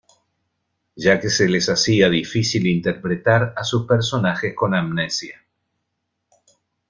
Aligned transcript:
Ya 0.95 1.19
que 1.19 1.29
se 1.29 1.47
les 1.47 1.69
hacía 1.69 2.09
difícil 2.09 2.65
interpretar 2.65 3.53
a 3.55 3.63
sus 3.63 3.85
personajes 3.85 4.55
con 4.55 4.73
amnesia. 4.73 5.45